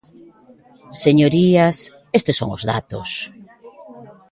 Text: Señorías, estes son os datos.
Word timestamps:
Señorías, 1.03 1.77
estes 2.19 2.35
son 2.39 2.49
os 2.57 2.63
datos. 2.71 3.09